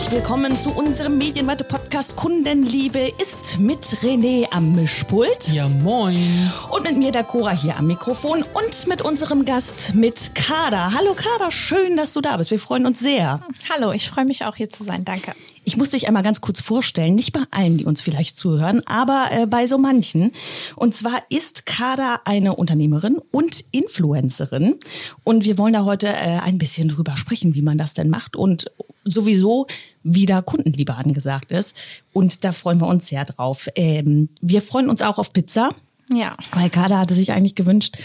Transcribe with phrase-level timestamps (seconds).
[0.00, 5.48] herzlich willkommen zu unserem Medienwarte-Podcast Kundenliebe ist mit René am Mischpult.
[5.52, 6.50] Ja, moin.
[6.70, 10.94] Und mit mir der Cora hier am Mikrofon und mit unserem Gast mit Kader.
[10.94, 12.50] Hallo Kader, schön, dass du da bist.
[12.50, 13.40] Wir freuen uns sehr.
[13.68, 15.04] Hallo, ich freue mich auch hier zu sein.
[15.04, 15.34] Danke.
[15.64, 19.28] Ich muss dich einmal ganz kurz vorstellen, nicht bei allen, die uns vielleicht zuhören, aber
[19.30, 20.32] äh, bei so manchen.
[20.76, 24.76] Und zwar ist Kada eine Unternehmerin und Influencerin.
[25.24, 28.34] Und wir wollen da heute äh, ein bisschen drüber sprechen, wie man das denn macht
[28.34, 28.70] und
[29.04, 29.66] sowieso
[30.02, 31.76] wieder Kundenliebe angesagt ist.
[32.12, 33.68] Und da freuen wir uns sehr drauf.
[33.74, 35.70] Ähm, wir freuen uns auch auf Pizza.
[36.12, 36.36] Ja.
[36.52, 37.96] Weil Kada hatte sich eigentlich gewünscht,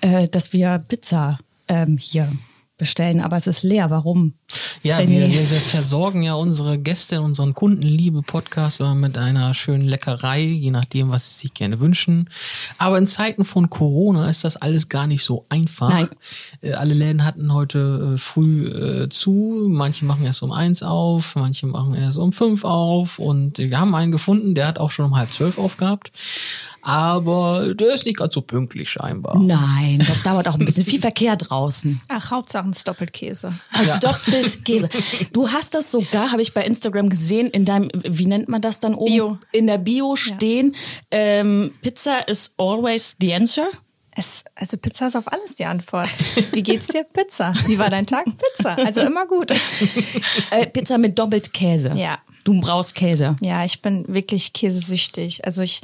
[0.00, 2.32] äh, dass wir Pizza ähm, hier
[2.76, 3.90] bestellen, aber es ist leer.
[3.90, 4.34] Warum?
[4.82, 9.86] Ja, wir, wir, wir, versorgen ja unsere Gäste in unseren Kundenliebe-Podcast immer mit einer schönen
[9.88, 12.28] Leckerei, je nachdem, was sie sich gerne wünschen.
[12.78, 15.90] Aber in Zeiten von Corona ist das alles gar nicht so einfach.
[15.90, 16.08] Nein.
[16.62, 19.68] Äh, alle Läden hatten heute äh, früh äh, zu.
[19.70, 23.18] Manche machen erst um eins auf, manche machen erst um fünf auf.
[23.18, 26.12] Und wir haben einen gefunden, der hat auch schon um halb zwölf aufgehabt
[26.82, 29.38] aber der ist nicht ganz so pünktlich scheinbar.
[29.38, 32.00] Nein, das dauert auch ein bisschen viel Verkehr draußen.
[32.08, 33.52] Ach, Hauptsache es Doppelkäse.
[33.86, 33.98] Ja.
[34.42, 34.88] Doppelkäse.
[35.32, 38.80] Du hast das sogar, habe ich bei Instagram gesehen, in deinem, wie nennt man das
[38.80, 39.12] dann oben?
[39.12, 39.38] Bio.
[39.52, 40.74] In der Bio stehen,
[41.12, 41.18] ja.
[41.18, 43.68] ähm, Pizza is always the answer.
[44.14, 46.10] Es, also Pizza ist auf alles die Antwort.
[46.52, 47.04] Wie geht's dir?
[47.04, 47.54] Pizza.
[47.66, 48.26] Wie war dein Tag?
[48.26, 48.76] Pizza.
[48.76, 49.52] Also immer gut.
[50.50, 51.92] Äh, Pizza mit doppelt Käse.
[51.94, 52.18] Ja.
[52.44, 53.36] Du brauchst Käse.
[53.40, 55.44] Ja, ich bin wirklich käsesüchtig.
[55.46, 55.80] Also ich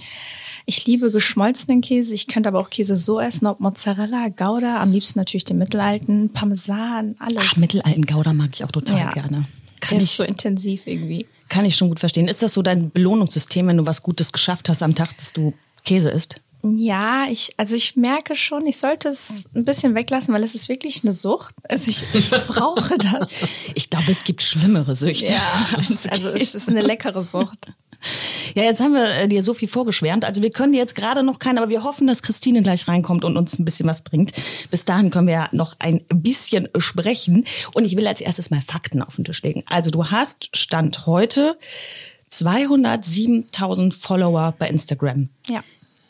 [0.69, 2.14] ich liebe geschmolzenen Käse.
[2.14, 6.30] Ich könnte aber auch Käse so essen, ob Mozzarella, Gouda, am liebsten natürlich den mittelalten,
[6.34, 7.42] Parmesan, alles.
[7.42, 9.10] Ach, mittelalten Gouda mag ich auch total ja.
[9.10, 9.48] gerne.
[9.80, 11.27] Kann Der ich, ist so intensiv irgendwie.
[11.48, 12.28] Kann ich schon gut verstehen.
[12.28, 15.55] Ist das so dein Belohnungssystem, wenn du was Gutes geschafft hast am Tag, dass du
[15.86, 16.42] Käse isst?
[16.62, 20.69] Ja, ich, also ich merke schon, ich sollte es ein bisschen weglassen, weil es ist
[20.69, 21.55] wirklich eine Sucht.
[21.66, 23.32] Also ich, ich brauche das.
[23.75, 25.32] Ich glaube, es gibt schlimmere Süchte.
[25.32, 25.66] Ja,
[26.10, 27.69] also es ist eine leckere Sucht.
[28.54, 30.25] Ja, jetzt haben wir äh, dir so viel vorgeschwärmt.
[30.25, 33.36] Also wir können jetzt gerade noch keinen, aber wir hoffen, dass Christine gleich reinkommt und
[33.36, 34.32] uns ein bisschen was bringt.
[34.70, 37.44] Bis dahin können wir ja noch ein bisschen sprechen.
[37.75, 39.62] Und ich will als erstes mal Fakten auf den Tisch legen.
[39.66, 41.58] Also du hast Stand heute
[42.32, 45.28] 207.000 Follower bei Instagram.
[45.48, 45.62] Ja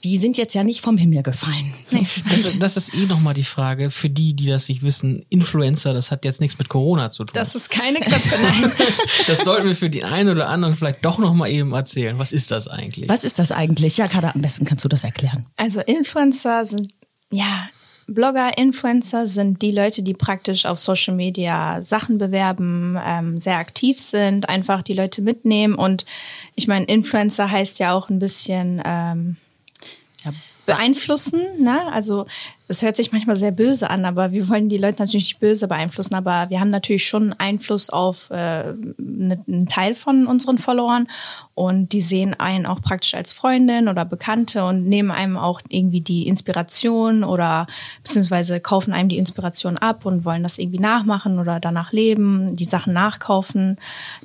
[0.05, 1.75] die sind jetzt ja nicht vom Himmel gefallen.
[1.91, 2.07] Nee.
[2.31, 5.25] Das, das ist eh nochmal die Frage für die, die das nicht wissen.
[5.29, 7.33] Influencer, das hat jetzt nichts mit Corona zu tun.
[7.35, 8.73] Das ist keine Klappe, nein.
[9.27, 12.19] das sollten wir für die einen oder anderen vielleicht doch nochmal eben erzählen.
[12.19, 13.09] Was ist das eigentlich?
[13.09, 13.97] Was ist das eigentlich?
[13.97, 15.47] Ja, Kada, am besten kannst du das erklären.
[15.57, 16.89] Also Influencer sind,
[17.33, 17.69] ja,
[18.07, 24.01] Blogger, Influencer sind die Leute, die praktisch auf Social Media Sachen bewerben, ähm, sehr aktiv
[24.01, 25.75] sind, einfach die Leute mitnehmen.
[25.75, 26.07] Und
[26.55, 28.81] ich meine, Influencer heißt ja auch ein bisschen...
[28.85, 29.37] Ähm,
[30.69, 31.41] beeinflussen.
[31.59, 31.81] Ne?
[31.91, 32.27] Also
[32.69, 35.67] es hört sich manchmal sehr böse an, aber wir wollen die Leute natürlich nicht böse
[35.67, 36.15] beeinflussen.
[36.15, 41.09] Aber wir haben natürlich schon Einfluss auf äh, ne, einen Teil von unseren Followern
[41.55, 46.03] und die sehen einen auch praktisch als Freundin oder Bekannte und nehmen einem auch irgendwie
[46.03, 47.67] die Inspiration oder
[48.03, 52.67] beziehungsweise kaufen einem die Inspiration ab und wollen das irgendwie nachmachen oder danach leben, die
[52.67, 53.79] Sachen nachkaufen,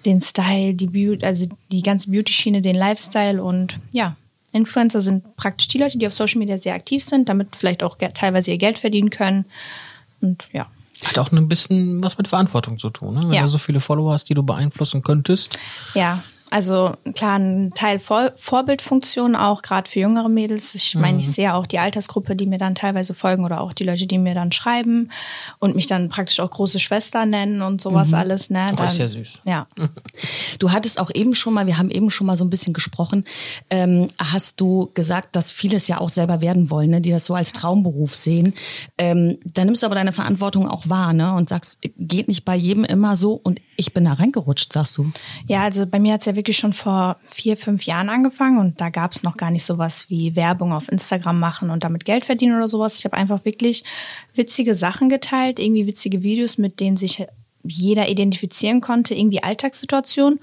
[0.05, 4.17] den Style, die Beauty, also die ganze Beauty-Schiene, den Lifestyle und ja,
[4.53, 7.97] Influencer sind praktisch die Leute, die auf Social Media sehr aktiv sind, damit vielleicht auch
[7.97, 9.45] teilweise ihr Geld verdienen können.
[10.21, 10.67] Und ja.
[11.05, 13.21] Hat auch ein bisschen was mit Verantwortung zu tun, ne?
[13.27, 13.41] wenn ja.
[13.41, 15.59] du so viele Follower hast, die du beeinflussen könntest.
[15.95, 20.75] Ja, also klar, ein Teil Vor Vorbildfunktion auch, gerade für jüngere Mädels.
[20.75, 21.31] Ich meine, ich mhm.
[21.31, 24.35] sehe auch die Altersgruppe, die mir dann teilweise folgen oder auch die Leute, die mir
[24.35, 25.09] dann schreiben
[25.57, 28.13] und mich dann praktisch auch große Schwester nennen und sowas mhm.
[28.13, 28.51] alles.
[28.51, 28.67] Ne?
[28.75, 29.39] Dann, ist ja süß.
[29.45, 29.67] Ja.
[30.59, 33.25] Du hattest auch eben schon mal, wir haben eben schon mal so ein bisschen gesprochen,
[33.69, 37.01] ähm, hast du gesagt, dass viele es ja auch selber werden wollen, ne?
[37.01, 38.53] die das so als Traumberuf sehen.
[38.97, 41.33] Ähm, da nimmst du aber deine Verantwortung auch wahr ne?
[41.33, 45.11] und sagst, geht nicht bei jedem immer so und ich bin da reingerutscht, sagst du.
[45.47, 48.81] Ja, also bei mir hat's ja wirklich wirklich schon vor vier, fünf Jahren angefangen und
[48.81, 52.25] da gab es noch gar nicht sowas wie Werbung auf Instagram machen und damit Geld
[52.25, 52.99] verdienen oder sowas.
[52.99, 53.85] Ich habe einfach wirklich
[54.35, 57.25] witzige Sachen geteilt, irgendwie witzige Videos, mit denen sich
[57.63, 60.39] jeder identifizieren konnte, irgendwie Alltagssituationen.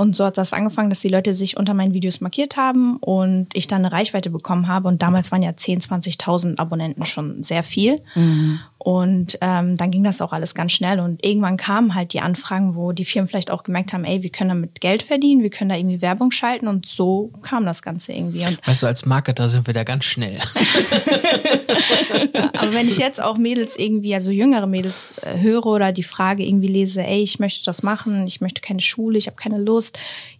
[0.00, 3.48] Und so hat das angefangen, dass die Leute sich unter meinen Videos markiert haben und
[3.52, 4.88] ich dann eine Reichweite bekommen habe.
[4.88, 8.00] Und damals waren ja 10.000, 20.000 Abonnenten schon sehr viel.
[8.14, 8.60] Mhm.
[8.82, 11.00] Und ähm, dann ging das auch alles ganz schnell.
[11.00, 14.30] Und irgendwann kamen halt die Anfragen, wo die Firmen vielleicht auch gemerkt haben, ey, wir
[14.30, 16.66] können damit Geld verdienen, wir können da irgendwie Werbung schalten.
[16.66, 18.46] Und so kam das Ganze irgendwie.
[18.46, 20.38] Und weißt du, als Marketer sind wir da ganz schnell.
[22.34, 26.02] ja, aber wenn ich jetzt auch Mädels irgendwie, also jüngere Mädels äh, höre oder die
[26.02, 29.58] Frage irgendwie lese, ey, ich möchte das machen, ich möchte keine Schule, ich habe keine
[29.58, 29.89] Lust,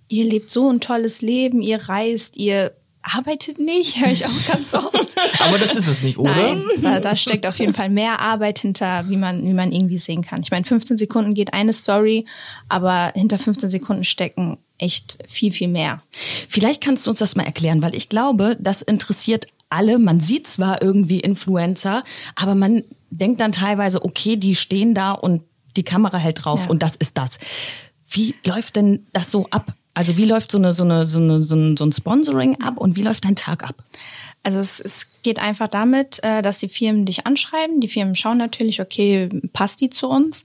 [0.08, 4.75] ihr lebt so ein tolles Leben, ihr reist, ihr arbeitet nicht, höre ich auch ganz
[4.75, 5.17] oft.
[5.41, 6.35] Aber das ist es nicht, oder?
[6.35, 9.97] Nein, da, da steckt auf jeden Fall mehr Arbeit hinter, wie man, wie man irgendwie
[9.99, 10.43] sehen kann.
[10.43, 12.26] Ich meine, 15 Sekunden geht eine Story,
[12.69, 16.03] aber hinter 15 Sekunden stecken echt viel, viel mehr.
[16.49, 19.99] Vielleicht kannst du uns das mal erklären, weil ich glaube, das interessiert alle.
[19.99, 22.05] Man sieht zwar irgendwie Influencer,
[22.35, 25.43] aber man denkt dann teilweise, okay, die stehen da und
[25.76, 26.70] die Kamera hält drauf Ja.
[26.70, 27.38] und das ist das.
[28.10, 29.74] Wie läuft denn das so ab?
[29.94, 32.76] Also wie läuft so eine so eine so eine so ein, so ein Sponsoring ab
[32.78, 33.82] und wie läuft dein Tag ab?
[34.42, 37.81] Also es, es geht einfach damit, äh, dass die Firmen dich anschreiben.
[37.81, 40.44] Die Firmen schauen natürlich, okay, passt die zu uns?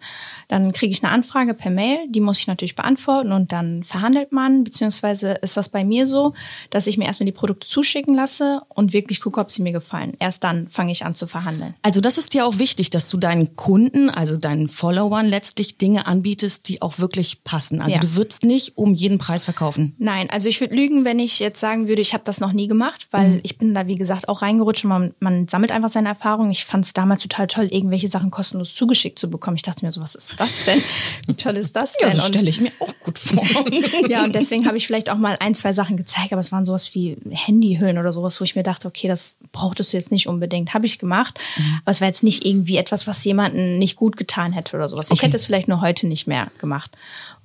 [0.50, 4.32] Dann kriege ich eine Anfrage per Mail, die muss ich natürlich beantworten und dann verhandelt
[4.34, 4.64] man.
[4.66, 6.34] Beziehungsweise ist das bei mir so,
[6.72, 10.14] dass ich mir erstmal die Produkte zuschicken lasse und wirklich gucke, ob sie mir gefallen.
[10.20, 11.74] Erst dann fange ich an zu verhandeln.
[11.82, 16.06] Also das ist dir auch wichtig, dass du deinen Kunden, also deinen Followern letztlich Dinge
[16.06, 17.82] anbietest, die auch wirklich passen.
[17.82, 18.00] Also Ja.
[18.02, 19.96] du würdest nicht um jeden Preis verkaufen.
[19.98, 22.68] Nein, also ich würde lügen, wenn ich jetzt sagen würde, ich habe das noch nie
[22.68, 26.10] gemacht, weil ich bin da, wie gesagt, auch reingerutscht und man, man sammelt einfach seine
[26.10, 26.52] Erfahrungen.
[26.52, 29.56] Ich fand es damals total toll, irgendwelche Sachen kostenlos zugeschickt zu bekommen.
[29.58, 30.82] Ich dachte mir so, was ist das denn?
[31.28, 32.20] Wie toll ist das denn?
[32.20, 33.44] Und- ich mir auch gut vor.
[34.10, 36.66] ja, und deswegen habe ich vielleicht auch mal ein, zwei Sachen gezeigt, aber es waren
[36.66, 40.28] sowas wie Handyhüllen oder sowas, wo ich mir dachte, okay, das brauchtest du jetzt nicht
[40.28, 40.74] unbedingt.
[40.74, 41.40] Habe ich gemacht,
[41.84, 45.08] aber es war jetzt nicht irgendwie etwas, was jemanden nicht gut getan hätte oder sowas.
[45.08, 45.28] Ich Okay.
[45.28, 46.92] hätte es vielleicht nur heute nicht mehr gemacht.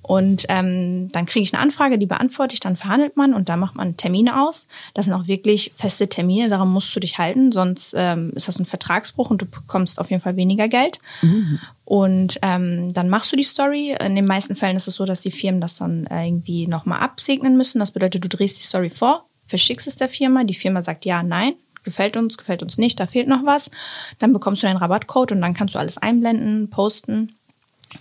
[0.03, 3.59] Und ähm, dann kriege ich eine Anfrage, die beantworte ich, dann verhandelt man und dann
[3.59, 4.67] macht man Termine aus.
[4.95, 8.59] Das sind auch wirklich feste Termine, daran musst du dich halten, sonst ähm, ist das
[8.59, 10.99] ein Vertragsbruch und du bekommst auf jeden Fall weniger Geld.
[11.85, 13.95] Und ähm, dann machst du die Story.
[13.99, 16.99] In den meisten Fällen ist es so, dass die Firmen das dann äh, irgendwie nochmal
[16.99, 17.79] absegnen müssen.
[17.79, 21.23] Das bedeutet, du drehst die Story vor, verschickst es der Firma, die Firma sagt ja,
[21.23, 23.69] nein, gefällt uns, gefällt uns nicht, da fehlt noch was.
[24.19, 27.35] Dann bekommst du einen Rabattcode und dann kannst du alles einblenden, posten.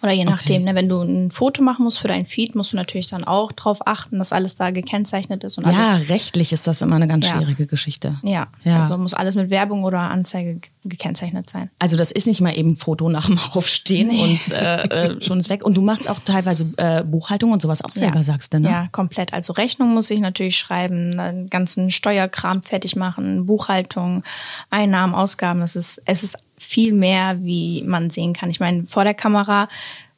[0.03, 2.77] Oder je nachdem, ne, wenn du ein Foto machen musst für dein Feed, musst du
[2.77, 6.11] natürlich dann auch drauf achten, dass alles da gekennzeichnet ist und Ja, alles.
[6.11, 7.35] rechtlich ist das immer eine ganz Ja.
[7.37, 8.19] schwierige Geschichte.
[8.23, 8.79] Ja, Ja.
[8.79, 11.71] also muss alles mit Werbung oder Anzeige ge- gekennzeichnet sein.
[11.79, 14.23] Also das ist nicht mal eben Foto nach dem Aufstehen Nee.
[14.23, 15.65] und äh, äh, schon ist weg.
[15.65, 18.23] Und du machst auch teilweise äh, Buchhaltung und sowas auch selber, ja.
[18.23, 18.71] sagst du, ne?
[18.71, 19.33] Ja, komplett.
[19.33, 24.23] Also Rechnung muss ich natürlich schreiben, einen ganzen Steuerkram fertig machen, Buchhaltung,
[24.71, 25.63] Einnahmen, Ausgaben.
[25.63, 28.51] Es ist, es ist viel mehr, wie man sehen kann.
[28.51, 29.69] Ich meine, vor der Kamera,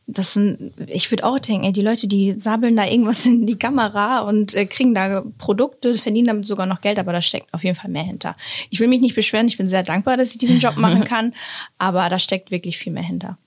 [0.06, 3.58] das sind, ich würde auch denken, ey, die Leute, die sabbeln da irgendwas in die
[3.58, 7.64] Kamera und äh, kriegen da Produkte, verdienen damit sogar noch Geld, aber da steckt auf
[7.64, 8.36] jeden Fall mehr hinter.
[8.70, 11.34] Ich will mich nicht beschweren, ich bin sehr dankbar, dass ich diesen Job machen kann,
[11.78, 13.38] aber da steckt wirklich viel mehr hinter.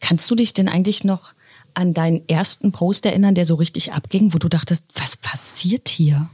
[0.00, 1.32] Kannst du dich denn eigentlich noch
[1.74, 6.28] an deinen ersten Post erinnern, der so richtig abging, wo du dachtest, was passiert hier?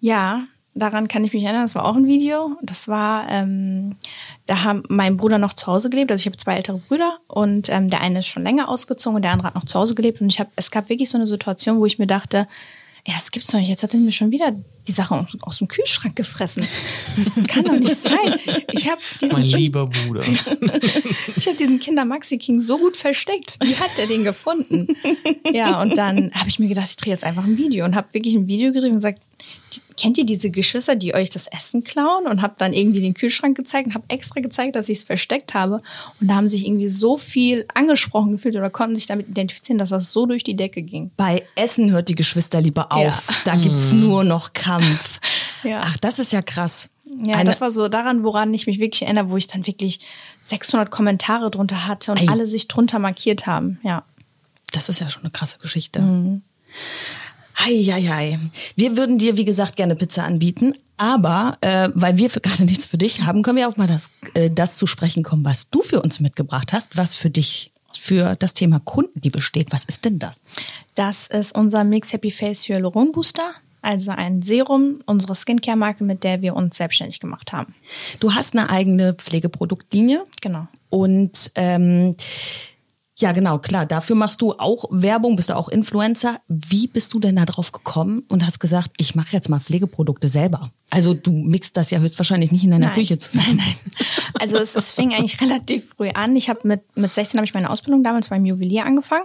[0.00, 1.62] Ja, daran kann ich mich erinnern.
[1.62, 2.56] Das war auch ein Video.
[2.62, 3.96] Das war, ähm,
[4.46, 6.10] da haben mein Bruder noch zu Hause gelebt.
[6.10, 9.22] Also ich habe zwei ältere Brüder und ähm, der eine ist schon länger ausgezogen und
[9.22, 10.20] der andere hat noch zu Hause gelebt.
[10.20, 12.46] Und ich habe, es gab wirklich so eine Situation, wo ich mir dachte,
[13.04, 13.68] ja, das gibt's doch nicht.
[13.68, 14.52] Jetzt hat er mir schon wieder
[14.86, 16.68] die Sache aus, dem Kühlschrank gefressen.
[17.16, 18.36] Das kann doch nicht sein.
[18.70, 20.22] Ich habe diesen Mein lieber Bruder.
[20.24, 23.58] ich habe diesen Kinder Maxi King so gut versteckt.
[23.60, 24.86] Wie hat der den gefunden?
[25.52, 28.14] Ja, und dann habe ich mir gedacht, ich drehe jetzt einfach ein Video und habe
[28.14, 29.20] wirklich ein Video gedreht und gesagt,
[29.74, 32.26] die- kennt ihr diese Geschwister, die euch das Essen klauen?
[32.26, 35.54] Und habe dann irgendwie den Kühlschrank gezeigt und habe extra gezeigt, dass ich es versteckt
[35.54, 35.82] habe.
[36.20, 39.90] Und da haben sich irgendwie so viel angesprochen gefühlt oder konnten sich damit identifizieren, dass
[39.90, 41.10] das so durch die Decke ging.
[41.16, 43.28] Bei Essen hört die Geschwisterliebe auf.
[43.28, 43.34] Ja.
[43.44, 45.18] Da gibt's nur noch Kampf.
[45.64, 45.82] Ja.
[45.84, 46.88] Ach, das ist ja krass.
[47.22, 50.00] Ja, Eine- das war so daran, woran ich mich wirklich erinnere, wo ich dann wirklich
[50.42, 52.26] 600 Kommentare drunter hatte und Ei.
[52.28, 53.78] alle sich drunter markiert haben.
[53.84, 54.02] Ja.
[54.72, 56.00] Das ist ja schon eine krasse Geschichte.
[57.58, 58.38] Heieiei.
[58.76, 62.98] Wir würden dir, wie gesagt, gerne Pizza anbieten, aber äh, weil wir gerade nichts für
[62.98, 66.02] dich haben, können wir auch mal das, äh, das zu sprechen kommen, was du für
[66.02, 69.70] uns mitgebracht hast, was für dich für das Thema Kundenliebe steht.
[69.70, 70.46] Was ist denn das?
[70.94, 76.40] Das ist unser Mix Happy Face Hyaluron Booster, also ein Serum, unsere Skincare-Marke, mit der
[76.42, 77.74] wir uns selbstständig gemacht haben.
[78.20, 80.66] Du hast eine eigene Pflegeproduktlinie Genau.
[80.88, 82.16] und ähm,
[83.22, 83.86] ja, genau, klar.
[83.86, 86.40] Dafür machst du auch Werbung, bist du auch Influencer.
[86.48, 90.28] Wie bist du denn da drauf gekommen und hast gesagt, ich mache jetzt mal Pflegeprodukte
[90.28, 90.70] selber?
[90.90, 92.96] Also du mixt das ja höchstwahrscheinlich nicht in deiner Nein.
[92.96, 93.56] Küche zusammen.
[93.56, 94.06] Nein, nein.
[94.40, 96.36] Also es, es fing eigentlich relativ früh an.
[96.36, 99.24] Ich habe mit, mit 16 habe ich meine Ausbildung damals beim Juwelier angefangen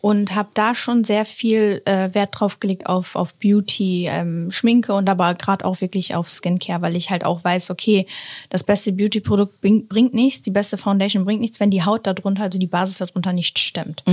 [0.00, 4.92] und habe da schon sehr viel äh, Wert drauf gelegt auf, auf Beauty, ähm, Schminke
[4.94, 8.06] und aber gerade auch wirklich auf Skincare, weil ich halt auch weiß, okay,
[8.48, 12.44] das beste Beauty-Produkt bring, bringt nichts, die beste Foundation bringt nichts, wenn die Haut darunter,
[12.44, 14.04] also die Basis darunter nicht stimmt.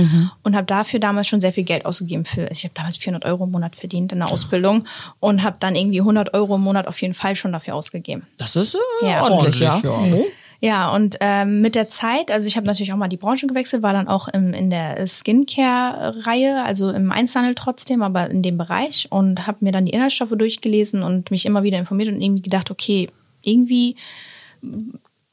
[0.42, 3.44] Und habe dafür damals schon sehr viel Geld ausgegeben für, ich habe damals 400 Euro
[3.44, 4.84] im Monat verdient in der Ausbildung
[5.20, 8.26] und habe dann irgendwie 100 Euro im Monat auf jeden Fall schon dafür ausgegeben.
[8.38, 9.22] Das ist äh, Ja.
[9.22, 9.74] ordentlich, ja.
[9.74, 10.18] Ordentlich, ja.
[10.18, 10.26] Oh.
[10.60, 13.82] Ja, und ähm, mit der Zeit, also ich habe natürlich auch mal die Branche gewechselt,
[13.82, 19.08] war dann auch im, in der Skincare-Reihe, also im Einzelhandel trotzdem, aber in dem Bereich
[19.10, 22.70] und habe mir dann die Inhaltsstoffe durchgelesen und mich immer wieder informiert und irgendwie gedacht,
[22.70, 23.08] okay,
[23.42, 23.96] irgendwie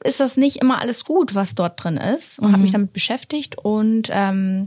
[0.04, 2.38] ist das nicht immer alles gut, was dort drin ist.
[2.38, 2.52] Und mhm.
[2.52, 4.66] habe mich damit beschäftigt und ähm,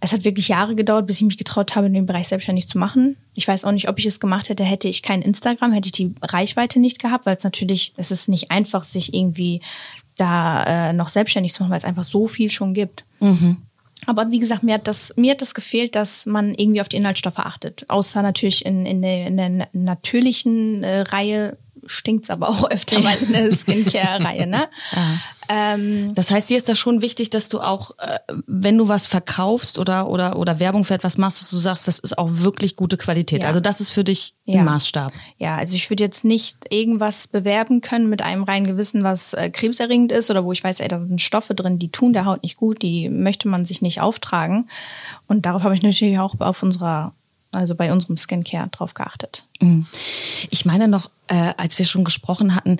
[0.00, 3.16] es hat wirklich Jahre gedauert, bis ich mich getraut habe, den Bereich selbstständig zu machen.
[3.34, 5.92] Ich weiß auch nicht, ob ich es gemacht hätte, hätte ich kein Instagram, hätte ich
[5.92, 9.60] die Reichweite nicht gehabt, weil es natürlich, es ist nicht einfach, sich irgendwie
[10.16, 13.04] da äh, noch selbstständig zu machen, weil es einfach so viel schon gibt.
[13.20, 13.62] Mhm.
[14.06, 16.96] Aber wie gesagt, mir hat das, mir hat das gefehlt, dass man irgendwie auf die
[16.96, 17.84] Inhaltsstoffe achtet.
[17.88, 23.16] Außer natürlich in, in, der, in der natürlichen äh, Reihe stinkt's aber auch öfter mal
[23.16, 24.68] in der Skincare-Reihe, ne?
[25.48, 29.06] Ähm, das heißt, hier ist das schon wichtig, dass du auch, äh, wenn du was
[29.06, 32.76] verkaufst oder, oder, oder Werbung für etwas machst, dass du sagst, das ist auch wirklich
[32.76, 33.42] gute Qualität.
[33.42, 33.48] Ja.
[33.48, 34.60] Also das ist für dich ja.
[34.60, 35.12] ein Maßstab.
[35.38, 39.48] Ja, also ich würde jetzt nicht irgendwas bewerben können mit einem reinen Gewissen, was äh,
[39.48, 42.42] krebserregend ist oder wo ich weiß, ey, da sind Stoffe drin, die tun der Haut
[42.42, 44.68] nicht gut, die möchte man sich nicht auftragen.
[45.26, 47.14] Und darauf habe ich natürlich auch auf unserer
[47.50, 49.46] also bei unserem Skincare drauf geachtet.
[49.60, 49.86] Mhm.
[50.50, 52.78] Ich meine noch, äh, als wir schon gesprochen hatten,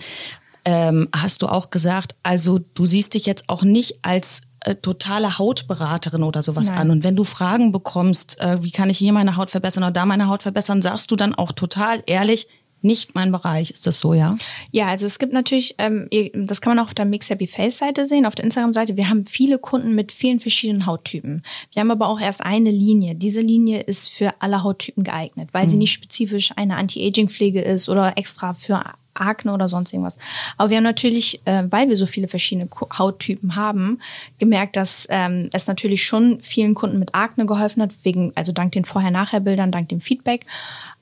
[0.69, 5.39] ähm, hast du auch gesagt, also du siehst dich jetzt auch nicht als äh, totale
[5.39, 6.77] Hautberaterin oder sowas Nein.
[6.77, 6.91] an.
[6.91, 10.05] Und wenn du Fragen bekommst, äh, wie kann ich hier meine Haut verbessern oder da
[10.05, 12.49] meine Haut verbessern, sagst du dann auch total ehrlich,
[12.83, 13.71] nicht mein Bereich.
[13.71, 14.37] Ist das so, ja?
[14.71, 17.79] Ja, also es gibt natürlich, ähm, das kann man auch auf der Mix Happy Face
[17.79, 18.99] Seite sehen, auf der Instagram-Seite.
[18.99, 21.43] Wir haben viele Kunden mit vielen verschiedenen Hauttypen.
[21.73, 23.15] Wir haben aber auch erst eine Linie.
[23.15, 25.71] Diese Linie ist für alle Hauttypen geeignet, weil mhm.
[25.71, 28.85] sie nicht spezifisch eine Anti-Aging-Pflege ist oder extra für
[29.21, 30.19] Akne oder sonst irgendwas.
[30.57, 34.01] Aber wir haben natürlich, äh, weil wir so viele verschiedene Hauttypen haben,
[34.39, 38.73] gemerkt, dass ähm, es natürlich schon vielen Kunden mit Akne geholfen hat, wegen, also dank
[38.73, 40.47] den Vorher-Nachher-Bildern, dank dem Feedback.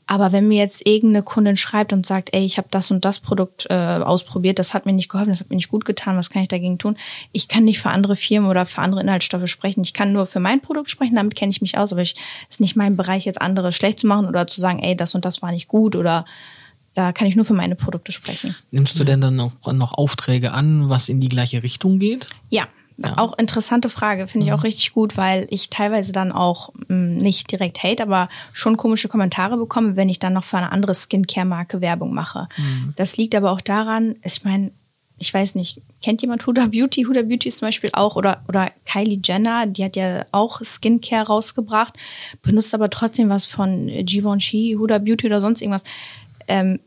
[0.08, 3.18] Aber wenn mir jetzt irgendeine Kundin schreibt und sagt, ey, ich habe das und das
[3.18, 6.30] Produkt äh, ausprobiert, das hat mir nicht geholfen, das hat mir nicht gut getan, was
[6.30, 6.96] kann ich dagegen tun?
[7.32, 9.82] Ich kann nicht für andere Firmen oder für andere Inhaltsstoffe sprechen.
[9.82, 12.14] Ich kann nur für mein Produkt sprechen, damit kenne ich mich aus, aber ich
[12.48, 15.24] ist nicht mein Bereich, jetzt andere schlecht zu machen oder zu sagen, ey, das und
[15.24, 16.24] das war nicht gut oder
[16.96, 18.56] da kann ich nur für meine Produkte sprechen.
[18.70, 22.26] Nimmst du denn dann noch, noch Aufträge an, was in die gleiche Richtung geht?
[22.48, 22.66] Ja,
[22.98, 23.18] ja.
[23.18, 24.62] Auch interessante Frage, finde ich auch mhm.
[24.62, 29.08] richtig gut, weil ich teilweise dann auch mh, hm, nicht direkt Hate, aber schon komische
[29.08, 32.48] Kommentare bekomme, wenn ich dann noch für eine andere Skincare-Marke Werbung mache.
[32.56, 32.94] Mhm.
[32.96, 34.72] Das liegt aber auch daran, ich meine,
[35.18, 37.04] ich weiß nicht, kennt jemand Huda Beauty?
[37.04, 41.26] Huda Beauty ist zum Beispiel auch, oder, oder Kylie Jenner, die hat ja auch Skincare
[41.26, 41.94] rausgebracht,
[42.42, 45.84] benutzt aber trotzdem was von Givenchy, Huda Beauty oder sonst irgendwas.
[46.48, 46.80] Ähm,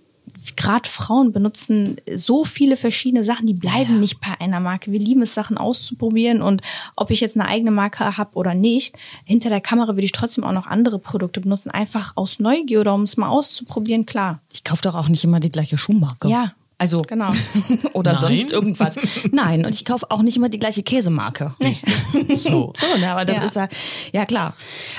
[0.55, 3.99] gerade Frauen benutzen so viele verschiedene Sachen, die bleiben ja.
[3.99, 4.91] nicht bei einer Marke.
[4.91, 6.61] Wir lieben es, Sachen auszuprobieren und
[6.95, 10.43] ob ich jetzt eine eigene Marke habe oder nicht, hinter der Kamera würde ich trotzdem
[10.43, 14.41] auch noch andere Produkte benutzen, einfach aus Neugier oder um es mal auszuprobieren, klar.
[14.51, 16.27] Ich kaufe doch auch nicht immer die gleiche Schuhmarke.
[16.27, 17.31] Ja, also genau.
[17.93, 18.21] oder Nein.
[18.21, 18.97] sonst irgendwas.
[19.33, 21.53] Nein, und ich kaufe auch nicht immer die gleiche Käsemarke.
[22.33, 22.73] So.
[22.75, 23.43] so, ne, aber das ja.
[23.43, 23.67] ist ja,
[24.13, 24.53] ja klar.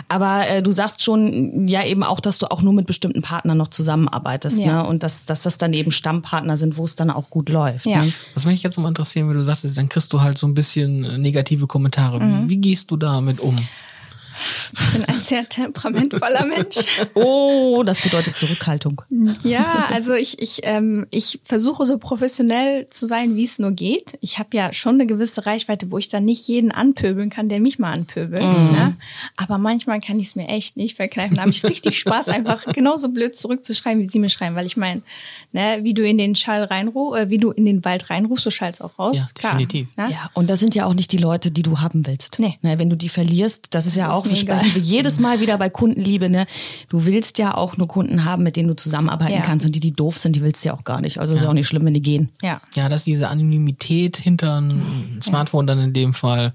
[0.08, 3.56] Aber äh, du sagst schon ja eben auch, dass du auch nur mit bestimmten Partnern
[3.56, 4.82] noch zusammenarbeitest, ja.
[4.82, 4.86] ne?
[4.86, 7.86] Und dass, dass das dann eben Stammpartner sind, wo es dann auch gut läuft.
[7.86, 8.02] Ja.
[8.02, 8.12] Ne?
[8.34, 11.04] Was mich jetzt noch interessieren, wenn du sagst, dann kriegst du halt so ein bisschen
[11.04, 12.20] äh, negative Kommentare.
[12.20, 12.50] Mhm.
[12.50, 13.56] Wie gehst du damit um?
[14.72, 16.78] Ich bin ein sehr temperamentvoller Mensch.
[17.14, 19.02] Oh, das bedeutet Zurückhaltung.
[19.42, 24.16] Ja, also ich, ich, ähm, ich versuche so professionell zu sein, wie es nur geht.
[24.20, 27.60] Ich habe ja schon eine gewisse Reichweite, wo ich dann nicht jeden anpöbeln kann, der
[27.60, 28.42] mich mal anpöbelt.
[28.42, 28.70] Mhm.
[28.70, 28.96] Ne?
[29.36, 31.36] Aber manchmal kann ich es mir echt nicht verkneifen.
[31.36, 34.54] Da habe ich richtig Spaß, einfach genauso blöd zurückzuschreiben, wie sie mir schreiben.
[34.56, 35.02] Weil ich meine,
[35.52, 38.50] ne, wie du in den Schall reinrufst, äh, wie du in den Wald reinrufst, so
[38.50, 39.16] schallst auch raus.
[39.16, 39.88] Ja, Klar, definitiv.
[39.96, 40.06] Ne?
[40.10, 42.38] Ja, und das sind ja auch nicht die Leute, die du haben willst.
[42.38, 42.58] Nee.
[42.62, 45.40] Ne, wenn du die verlierst, das ist das ja ist auch sprechen wir jedes Mal
[45.40, 46.46] wieder bei Kundenliebe, ne?
[46.88, 49.42] Du willst ja auch nur Kunden haben, mit denen du zusammenarbeiten ja.
[49.42, 51.18] kannst und die, die doof sind, die willst du ja auch gar nicht.
[51.18, 51.40] Also ja.
[51.40, 52.30] ist auch nicht schlimm, wenn die gehen.
[52.42, 52.60] Ja.
[52.74, 56.52] Ja, dass diese Anonymität hinter einem Smartphone dann in dem Fall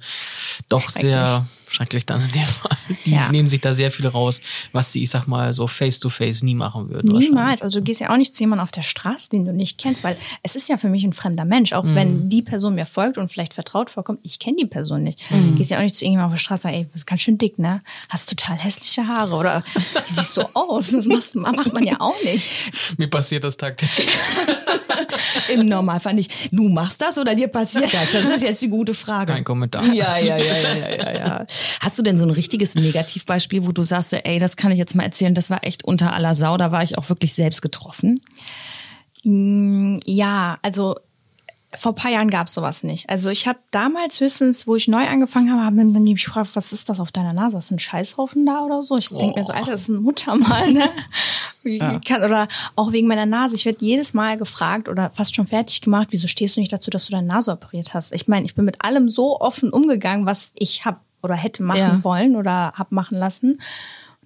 [0.69, 2.77] doch sehr schrecklich dann in dem Fall.
[3.05, 3.29] Die ja.
[3.31, 4.41] nehmen sich da sehr viel raus,
[4.71, 7.11] was sie, ich sag mal, so face to face nie machen würden.
[7.11, 7.61] Niemals.
[7.61, 10.03] Also du gehst ja auch nicht zu jemandem auf der Straße, den du nicht kennst,
[10.03, 11.73] weil es ist ja für mich ein fremder Mensch.
[11.73, 11.95] Auch mhm.
[11.95, 15.19] wenn die Person mir folgt und vielleicht vertraut vorkommt, ich kenne die Person nicht.
[15.29, 15.55] Mhm.
[15.57, 17.37] Gehst ja auch nicht zu irgendjemandem auf der Straße und ey, du bist ganz schön
[17.37, 17.81] dick, ne?
[18.09, 20.91] Hast total hässliche Haare oder wie siehst du aus?
[20.91, 22.49] Das macht man ja auch nicht.
[22.97, 24.07] Mir passiert das tagtäglich.
[25.53, 26.31] Im Normalfall nicht.
[26.51, 28.11] Du machst das oder dir passiert das?
[28.11, 29.33] Das ist jetzt die gute Frage.
[29.33, 29.85] Kein Kommentar.
[29.93, 31.45] Ja, ja, ja, ja, ja, ja.
[31.79, 34.95] Hast du denn so ein richtiges Negativbeispiel, wo du sagst, ey, das kann ich jetzt
[34.95, 38.21] mal erzählen, das war echt unter aller Sau, da war ich auch wirklich selbst getroffen?
[39.23, 40.95] Mm, ja, also
[41.77, 43.09] vor ein paar Jahren gab es sowas nicht.
[43.09, 46.73] Also ich habe damals höchstens, wo ich neu angefangen habe, haben die mich gefragt, was
[46.73, 47.57] ist das auf deiner Nase?
[47.57, 48.97] Ist ein Scheißhaufen da oder so?
[48.97, 49.17] Ich oh.
[49.17, 50.89] denke mir so, Alter, das ist ein Muttermal, ne?
[51.67, 51.99] Ja.
[52.07, 53.55] Kann, oder auch wegen meiner Nase.
[53.55, 56.91] Ich werde jedes Mal gefragt oder fast schon fertig gemacht, wieso stehst du nicht dazu,
[56.91, 58.13] dass du deine Nase operiert hast?
[58.13, 61.79] Ich meine, ich bin mit allem so offen umgegangen, was ich habe oder hätte machen
[61.79, 62.03] ja.
[62.03, 63.59] wollen oder hab machen lassen.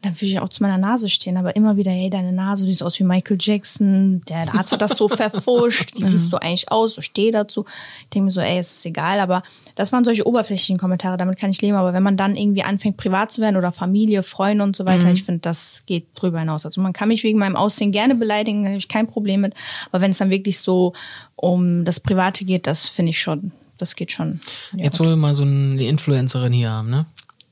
[0.01, 2.70] Dann würde ich auch zu meiner Nase stehen, aber immer wieder, hey, deine Nase, du
[2.70, 6.72] siehst aus wie Michael Jackson, der Arzt hat das so verfuscht, wie siehst du eigentlich
[6.72, 7.65] aus, so steh dazu.
[8.03, 9.44] Ich denke mir so, ey, es ist egal, aber
[9.75, 12.96] das waren solche oberflächlichen Kommentare, damit kann ich leben, aber wenn man dann irgendwie anfängt,
[12.96, 15.13] privat zu werden oder Familie, Freunde und so weiter, mhm.
[15.13, 16.65] ich finde, das geht drüber hinaus.
[16.65, 19.53] Also man kann mich wegen meinem Aussehen gerne beleidigen, da habe ich kein Problem mit,
[19.91, 20.94] aber wenn es dann wirklich so
[21.36, 24.39] um das Private geht, das finde ich schon, das geht schon.
[24.75, 27.06] Jetzt wollen wir mal so eine Influencerin hier haben, ne?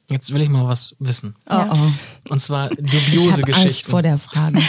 [0.10, 1.36] Jetzt will ich mal was wissen.
[1.50, 2.32] Oh, oh.
[2.32, 3.54] Und zwar dubiose ich Geschichten.
[3.54, 4.62] Angst vor der Frage.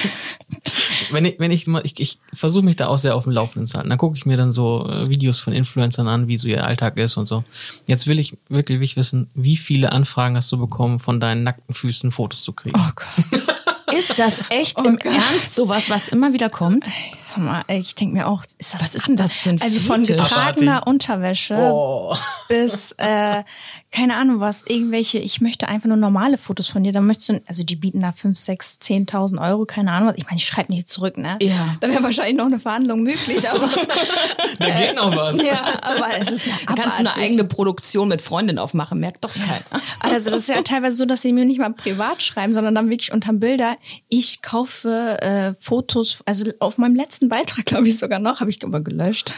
[1.12, 3.68] wenn ich, wenn ich mal, ich, ich versuche mich da auch sehr auf dem Laufenden
[3.68, 3.88] zu halten.
[3.88, 6.96] Dann gucke ich mir dann so äh, Videos von Influencern an, wie so ihr Alltag
[6.96, 7.44] ist und so.
[7.86, 12.10] Jetzt will ich wirklich wissen, wie viele Anfragen hast du bekommen, von deinen nackten Füßen
[12.10, 12.76] Fotos zu kriegen?
[12.76, 13.48] Oh Gott.
[13.96, 15.14] Ist das echt oh im Gott.
[15.14, 16.90] Ernst sowas, was immer wieder kommt?
[17.38, 19.78] Sag mal, ich denke mir auch, ist das was ist denn das für ein Also
[19.78, 22.16] von getragener Unterwäsche oh.
[22.48, 23.44] bis äh,
[23.90, 27.40] keine Ahnung was, irgendwelche, ich möchte einfach nur normale Fotos von dir, dann möchtest du,
[27.46, 30.16] also die bieten da 5, 6, 10.000 Euro, keine Ahnung was.
[30.18, 31.38] Ich meine, ich schreibe nicht zurück, ne?
[31.40, 31.76] Ja.
[31.80, 33.66] Da wäre wahrscheinlich noch eine Verhandlung möglich, aber.
[34.58, 35.44] da geht noch was.
[35.44, 39.32] Ja, aber es ist ja Kannst du eine eigene Produktion mit Freundin aufmachen, merkt doch
[39.32, 39.82] keiner.
[40.00, 42.90] Also das ist ja teilweise so, dass sie mir nicht mal privat schreiben, sondern dann
[42.90, 43.76] wirklich unterm Bilder,
[44.08, 48.62] ich kaufe äh, Fotos, also auf meinem letzten Beitrag, glaube ich sogar noch, habe ich
[48.64, 49.36] aber gelöscht.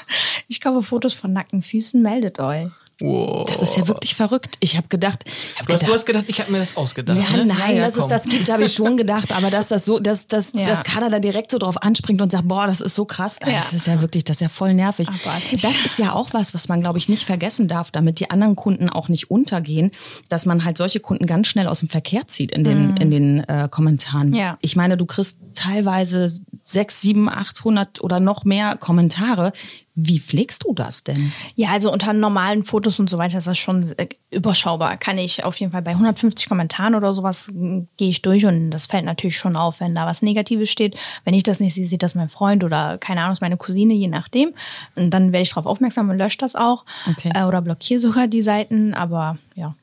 [0.49, 2.71] Ich kaufe Fotos von nackten Füßen, meldet euch.
[3.01, 3.47] Wow.
[3.49, 4.57] Das ist ja wirklich verrückt.
[4.61, 5.25] Ich habe gedacht,
[5.59, 7.17] hab du, hast, gedacht, du hast gedacht, ich habe mir das ausgedacht.
[7.19, 7.47] Ja, ne?
[7.47, 10.27] nein, ja, dass es das gibt, habe ich schon gedacht, aber dass das so, dass,
[10.27, 10.67] dass, Ja.
[10.67, 13.39] dass Kader da direkt so drauf anspringt und sagt, boah, das ist so krass.
[13.45, 13.53] Ja.
[13.53, 15.09] Das ist ja wirklich, das ist ja voll nervig.
[15.09, 15.63] Abartig.
[15.63, 18.55] Das ist ja auch was, was man, glaube ich, nicht vergessen darf, damit die anderen
[18.55, 19.93] Kunden auch nicht untergehen,
[20.29, 23.41] dass man halt solche Kunden ganz schnell aus dem Verkehr zieht in den, in den
[23.45, 24.29] äh, Kommentaren.
[24.29, 24.35] Mhm.
[24.35, 24.59] Ja.
[24.61, 26.29] Ich meine, du kriegst teilweise
[26.71, 29.53] sechs, sieben, achthundert oder noch mehr Kommentare.
[29.95, 31.33] Wie pflegst du das denn?
[31.57, 34.97] Ja, also unter normalen Fotos und so weiter ist das schon äh, überschaubar.
[34.97, 38.71] Kann ich auf jeden Fall bei 150 Kommentaren oder sowas mm, gehe ich durch und
[38.71, 40.97] das fällt natürlich schon auf, wenn da was Negatives steht.
[41.25, 43.93] Wenn ich das nicht sehe, sieht das mein Freund oder keine Ahnung, ist meine Cousine,
[43.95, 44.55] je nachdem.
[44.95, 47.31] Und dann werde ich darauf aufmerksam und lösche das auch Okay.
[47.35, 48.95] äh, oder blockiere sogar die Seiten.
[48.95, 49.75] Aber ja.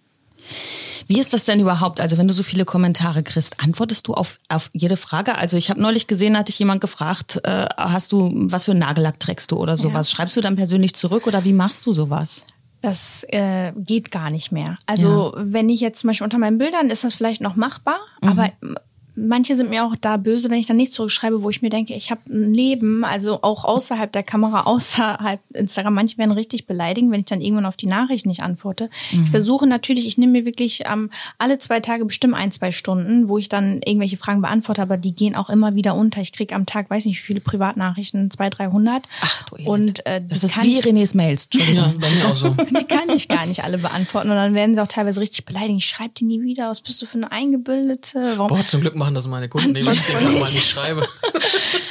[1.07, 2.01] Wie ist das denn überhaupt?
[2.01, 5.35] Also wenn du so viele Kommentare kriegst, antwortest du auf, auf jede Frage?
[5.35, 8.81] Also ich habe neulich gesehen, hat dich jemand gefragt, äh, hast du, was für einen
[8.81, 10.11] Nagellack trägst du oder sowas?
[10.11, 12.45] Schreibst du dann persönlich zurück oder wie machst du sowas?
[12.81, 14.77] Das äh, geht gar nicht mehr.
[14.85, 18.49] Also wenn ich jetzt zum Beispiel unter meinen Bildern ist das vielleicht noch machbar, aber
[18.61, 18.75] m-
[19.17, 21.93] manche sind mir auch da böse, wenn ich dann nicht zurückschreibe, wo ich mir denke,
[21.95, 25.93] ich habe ein Leben, also auch außerhalb der Kamera, außerhalb Instagram.
[25.95, 28.89] Manche werden richtig beleidigen, wenn ich dann irgendwann auf die Nachricht nicht antworte.
[29.11, 33.27] Ich versuche natürlich, ich nehme mir wirklich ähm, alle zwei Tage bestimmt ein, zwei Stunden,
[33.27, 36.21] wo ich dann irgendwelche Fragen beantworte, aber die gehen auch immer wieder unter.
[36.21, 39.07] Ich kriege am Tag, weiß nicht wie viele Privatnachrichten, zwei, dreihundert.
[39.21, 39.67] Ach du Elend.
[39.69, 41.45] Und äh, Das ist kann- wie Renés Mails.
[41.51, 41.75] Entschuldigung.
[41.85, 42.49] Ja, bei mir auch so.
[42.69, 44.29] die kann ich gar nicht alle beantworten.
[44.29, 45.77] Und dann werden sie auch teilweise richtig beleidigt.
[45.79, 46.69] Ich schreibe die nie wieder.
[46.69, 48.33] Was bist du für eine Eingebildete?
[48.37, 48.49] Warum?
[48.55, 50.55] Boah, zum Glück machen das meine Kunden, die ich du mal nicht?
[50.55, 51.07] nicht schreibe.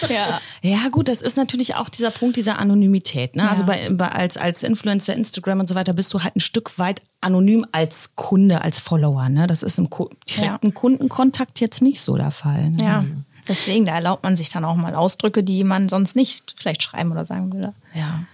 [0.09, 0.41] Ja.
[0.63, 3.35] Ja, gut, das ist natürlich auch dieser Punkt dieser Anonymität.
[3.35, 3.49] Ne?
[3.49, 3.67] Also Ja.
[3.67, 7.03] bei, bei als, als Influencer, Instagram und so weiter bist du halt ein Stück weit
[7.21, 9.29] anonym als Kunde, als Follower.
[9.29, 9.47] Ne?
[9.47, 12.71] Das ist im Ko direkten Kundenkontakt jetzt nicht so der Fall.
[12.73, 12.83] Ne?
[12.85, 13.05] ja.
[13.49, 17.13] Deswegen, da erlaubt man sich dann auch mal Ausdrücke, die man sonst nicht vielleicht schreiben
[17.13, 17.75] oder sagen würde.
[17.95, 18.25] Ja.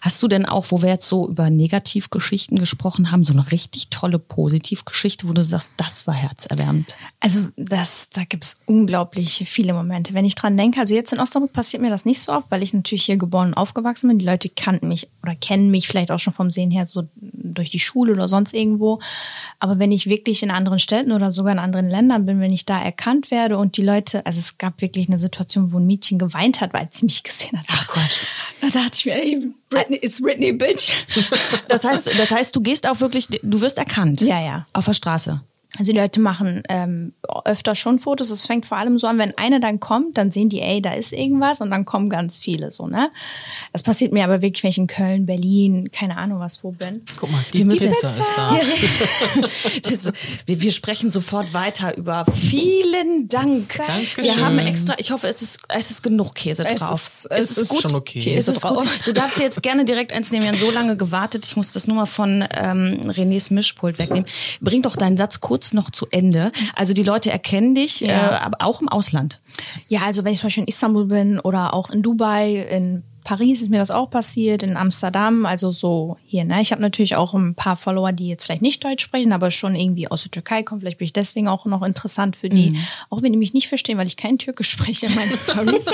[0.00, 3.88] Hast du denn auch, wo wir jetzt so über Negativgeschichten gesprochen haben, so eine richtig
[3.88, 6.96] tolle Positivgeschichte, wo du sagst, das war herzerwärmend?
[7.20, 10.14] Also das, da gibt's unglaublich viele Momente.
[10.14, 12.62] Wenn ich dran denke, also jetzt in Osnabrück passiert mir das nicht so oft, weil
[12.62, 14.18] ich natürlich hier geboren und aufgewachsen bin.
[14.18, 17.70] Die Leute kannten mich oder kennen mich vielleicht auch schon vom Sehen her so durch
[17.70, 19.00] die Schule oder sonst irgendwo.
[19.58, 22.66] Aber wenn ich wirklich in anderen Städten oder sogar in anderen Ländern bin, wenn ich
[22.66, 26.18] da erkannt werde und die Leute, also es gab wirklich eine Situation, wo ein Mädchen
[26.18, 27.66] geweint hat, weil sie mich gesehen hat.
[27.70, 28.26] Ach was.
[28.60, 30.92] Da dachte ich mir, ey, Britney, it's Britney, bitch.
[31.68, 34.20] Das heißt, das heißt, du gehst auch wirklich, du wirst erkannt.
[34.20, 34.66] Ja, ja.
[34.72, 35.40] Auf der Straße.
[35.78, 37.14] Also die Leute machen ähm,
[37.46, 38.28] öfter schon Fotos.
[38.30, 40.92] Es fängt vor allem so an, wenn einer dann kommt, dann sehen die, ey, da
[40.92, 43.10] ist irgendwas und dann kommen ganz viele so, ne?
[43.72, 47.02] Das passiert mir aber wirklich, wenn ich in Köln, Berlin, keine Ahnung was wo bin.
[47.16, 48.60] Guck mal, die Wir müssen Pizza ist da.
[49.82, 50.12] Das,
[50.46, 52.24] wir, wir sprechen sofort weiter über.
[52.34, 53.76] Vielen Dank.
[53.78, 54.24] Dankeschön.
[54.24, 56.96] Wir haben extra, ich hoffe, es ist, es ist genug Käse Es drauf.
[56.96, 58.18] ist- es ist schon okay.
[58.18, 58.70] Es Käse ist gut.
[58.76, 58.98] drauf.
[59.04, 60.42] Du darfst jetzt gerne direkt eins nehmen.
[60.44, 61.46] Wir haben so lange gewartet.
[61.46, 64.26] Ich muss das nur mal von ähm, Renés Mischpult wegnehmen.
[64.60, 66.50] Bring doch deinen Satz kurz noch zu Ende.
[66.74, 68.08] Also die Leute erkennen dich, Ja.
[68.08, 69.40] äh, aber auch im Ausland.
[69.88, 73.62] Ja, also wenn ich zum Beispiel in Istanbul bin oder auch in Dubai, in Paris
[73.62, 76.44] ist mir das auch passiert, in Amsterdam, also so hier.
[76.44, 76.60] Ne?
[76.60, 79.76] Ich habe natürlich auch ein paar Follower, die jetzt vielleicht nicht Deutsch sprechen, aber schon
[79.76, 80.80] irgendwie aus der Türkei kommen.
[80.80, 82.76] Vielleicht bin ich deswegen auch noch interessant für die,
[83.10, 85.86] auch wenn die mich nicht verstehen, weil ich kein Türkisch spreche in meinen Stories.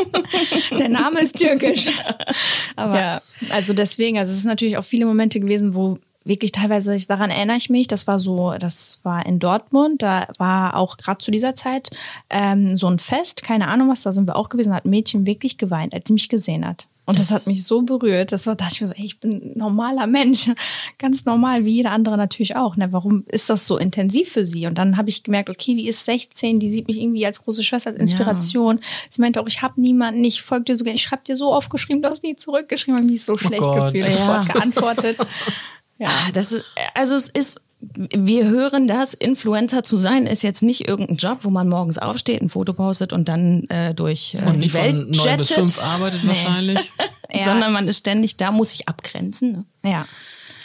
[0.78, 1.88] Der Name ist türkisch.
[2.76, 6.96] Aber ja, also deswegen, also es ist natürlich auch viele Momente gewesen, wo wirklich teilweise,
[7.06, 11.18] daran erinnere ich mich, das war so, das war in Dortmund, da war auch gerade
[11.18, 11.90] zu dieser Zeit
[12.30, 14.90] ähm, so ein Fest, keine Ahnung was, da sind wir auch gewesen, da hat ein
[14.90, 16.86] Mädchen wirklich geweint, als sie mich gesehen hat.
[17.08, 18.32] Und das, das hat mich so berührt.
[18.32, 20.50] Das war, dachte ich mir so, ey, ich bin ein normaler Mensch.
[20.98, 22.76] Ganz normal, wie jeder andere natürlich auch.
[22.76, 22.92] Ne?
[22.92, 24.66] Warum ist das so intensiv für sie?
[24.66, 27.62] Und dann habe ich gemerkt, okay, die ist 16, die sieht mich irgendwie als große
[27.62, 28.76] Schwester, als Inspiration.
[28.76, 28.82] Ja.
[29.08, 31.50] Sie meinte auch, ich habe niemanden, ich folge dir so gerne, ich schreibe dir so
[31.50, 34.10] oft geschrieben, du hast nie zurückgeschrieben, habe mich so oh schlecht oh gefühlt, ja.
[34.10, 35.16] sofort geantwortet.
[35.98, 40.88] ja, das ist, also es ist wir hören das, Influencer zu sein, ist jetzt nicht
[40.88, 44.58] irgendein Job, wo man morgens aufsteht, ein Foto postet und dann äh, durch äh, und
[44.58, 46.30] nicht die Welt von neun bis fünf arbeitet nee.
[46.30, 46.92] wahrscheinlich.
[47.32, 47.44] ja.
[47.44, 49.64] Sondern man ist ständig da, muss sich abgrenzen.
[49.82, 49.90] Ne?
[49.90, 50.06] Ja.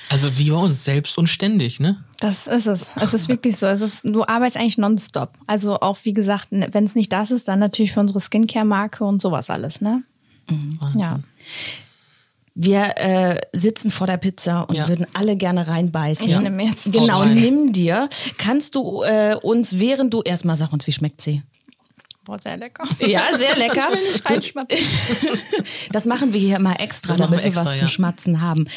[0.10, 2.04] Also wie bei uns, selbst und ständig, ne?
[2.20, 2.92] Das ist es.
[2.96, 3.66] Es ist wirklich so.
[3.68, 5.34] Es ist, du arbeitest eigentlich nonstop.
[5.48, 9.22] Also auch, wie gesagt, wenn es nicht das ist, dann natürlich für unsere Skincare-Marke und
[9.22, 10.04] sowas alles, ne?
[10.50, 10.80] Mhm.
[10.96, 11.20] Ja.
[12.56, 14.88] Wir äh, sitzen vor der Pizza und ja.
[14.88, 16.28] würden alle gerne reinbeißen.
[16.28, 16.92] Ich nehme jetzt.
[16.92, 18.10] Genau, oh, nimm dir.
[18.38, 21.42] Kannst du äh, uns, während du erstmal sag uns, wie schmeckt sie?
[22.26, 22.86] Boah, sehr lecker.
[23.06, 23.90] Ja, sehr lecker.
[23.94, 24.78] Ich will nicht reinschmatzen.
[25.92, 27.80] Das machen wir hier mal extra, damit wir, extra, was ja.
[27.80, 28.68] zum Schmatzen haben.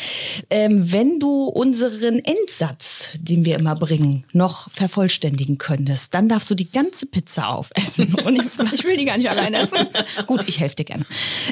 [0.50, 6.54] Ähm, wenn du unseren Endsatz, den wir immer bringen, noch vervollständigen könntest, dann darfst du
[6.54, 8.14] die ganze Pizza aufessen.
[8.24, 9.86] Und ich will die gar nicht allein essen.
[10.26, 11.06] Gut, ich helfe dir gerne.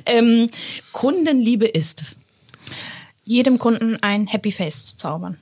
[0.05, 0.51] Ähm,
[0.93, 2.17] Kundenliebe ist?
[3.25, 5.39] Jedem Kunden ein Happy Face zu zaubern.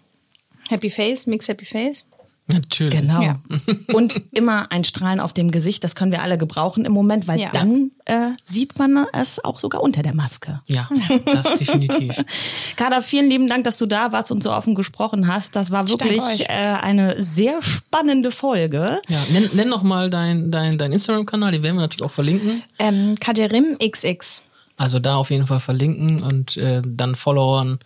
[0.69, 2.05] Happy Face, Mix Happy Face.
[2.49, 2.99] Natürlich.
[2.99, 3.23] Genau.
[3.23, 3.41] Ja.
[3.93, 7.41] Und immer ein Strahlen auf dem Gesicht, das können wir alle gebrauchen im Moment, weil
[7.41, 7.51] ja.
[7.53, 10.61] dann äh, sieht man es auch sogar unter der Maske.
[10.67, 10.89] Ja,
[11.25, 12.17] das definitiv.
[12.77, 15.57] Kada, vielen lieben Dank, dass du da warst und so offen gesprochen hast.
[15.57, 19.01] Das war wirklich äh, eine sehr spannende Folge.
[19.09, 22.63] Ja, nenn, nenn noch mal dein, dein, dein Instagram-Kanal, den werden wir natürlich auch verlinken.
[22.79, 24.43] Ähm, Kaderim XX.
[24.77, 27.79] Also da auf jeden Fall verlinken und äh, dann Followern,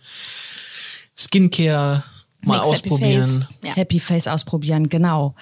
[1.15, 2.03] Skincare,
[2.41, 3.21] mal Mix ausprobieren.
[3.21, 3.47] Happy Face.
[3.63, 3.75] Ja.
[3.75, 5.35] Happy Face ausprobieren, genau.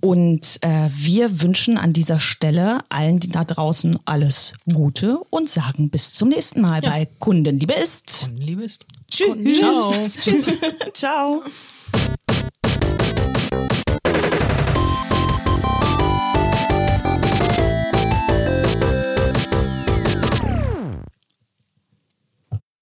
[0.00, 6.14] Und äh, wir wünschen an dieser Stelle allen da draußen alles Gute und sagen bis
[6.14, 6.90] zum nächsten Mal ja.
[6.90, 8.28] bei Kundenliebe ist.
[8.28, 8.86] Kundenliebe ist.
[9.10, 9.58] Tschüss.
[9.58, 9.92] Ciao.
[10.20, 10.50] Tschüss.
[10.94, 11.42] Ciao.